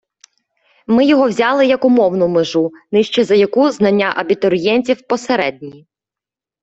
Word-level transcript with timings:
Ми 0.87 1.05
його 1.05 1.29
взяли 1.29 1.65
як 1.67 1.85
умовну 1.85 2.27
межу, 2.27 2.71
нижче 2.91 3.23
за 3.23 3.35
яку 3.35 3.69
знання 3.71 4.13
абітурієнтів 4.15 5.07
посередні. 5.07 5.87